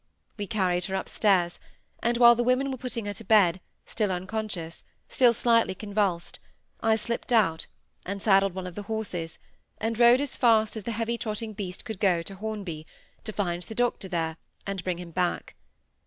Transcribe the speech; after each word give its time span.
We 0.35 0.47
carried 0.47 0.85
her 0.85 0.95
upstairs, 0.95 1.59
and 2.01 2.17
while 2.17 2.33
the 2.33 2.41
women 2.41 2.71
were 2.71 2.77
putting 2.79 3.05
her 3.05 3.13
to 3.13 3.23
bed, 3.23 3.61
still 3.85 4.11
unconscious, 4.11 4.83
still 5.07 5.31
slightly 5.31 5.75
convulsed, 5.75 6.39
I 6.79 6.95
slipped 6.95 7.31
out, 7.31 7.67
and 8.03 8.19
saddled 8.19 8.55
one 8.55 8.65
of 8.65 8.73
the 8.73 8.81
horses, 8.89 9.37
and 9.77 9.99
rode 9.99 10.19
as 10.19 10.35
fast 10.35 10.75
as 10.75 10.85
the 10.85 10.93
heavy 10.93 11.19
trotting 11.19 11.53
beast 11.53 11.85
could 11.85 11.99
go, 11.99 12.23
to 12.23 12.33
Hornby, 12.33 12.87
to 13.25 13.31
find 13.31 13.61
the 13.61 13.75
doctor 13.75 14.07
there, 14.07 14.37
and 14.65 14.83
bring 14.83 14.97
him 14.97 15.11
back. 15.11 15.53